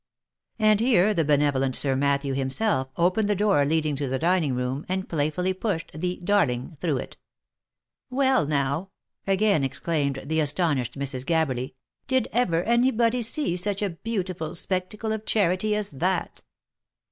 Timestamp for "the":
1.13-1.23, 3.29-3.35, 4.07-4.17, 5.93-6.19, 10.25-10.39